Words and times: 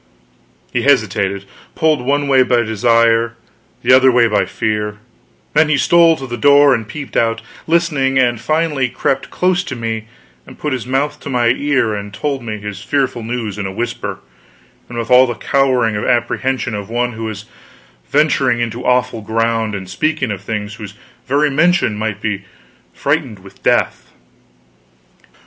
He 0.73 0.81
hesitated, 0.81 1.45
pulled 1.75 2.01
one 2.03 2.27
way 2.27 2.41
by 2.41 2.63
desire, 2.63 3.35
the 3.83 3.93
other 3.93 4.11
way 4.11 4.25
by 4.27 4.45
fear; 4.45 4.97
then 5.53 5.69
he 5.69 5.77
stole 5.77 6.15
to 6.15 6.25
the 6.25 6.37
door 6.39 6.73
and 6.73 6.87
peeped 6.87 7.15
out, 7.15 7.43
listening; 7.67 8.17
and 8.17 8.41
finally 8.41 8.89
crept 8.89 9.29
close 9.29 9.63
to 9.65 9.75
me 9.75 10.07
and 10.47 10.57
put 10.57 10.73
his 10.73 10.87
mouth 10.87 11.19
to 11.19 11.29
my 11.29 11.49
ear 11.49 11.93
and 11.93 12.15
told 12.15 12.41
me 12.43 12.57
his 12.57 12.81
fearful 12.81 13.21
news 13.21 13.59
in 13.59 13.67
a 13.67 13.71
whisper, 13.71 14.17
and 14.89 14.97
with 14.97 15.11
all 15.11 15.27
the 15.27 15.35
cowering 15.35 15.95
apprehension 15.95 16.73
of 16.73 16.89
one 16.89 17.11
who 17.13 17.25
was 17.25 17.45
venturing 18.09 18.59
upon 18.63 18.81
awful 18.81 19.21
ground 19.21 19.75
and 19.75 19.87
speaking 19.87 20.31
of 20.31 20.41
things 20.41 20.73
whose 20.73 20.95
very 21.27 21.51
mention 21.51 21.95
might 21.95 22.19
be 22.19 22.43
freighted 22.91 23.37
with 23.43 23.61
death. 23.61 24.11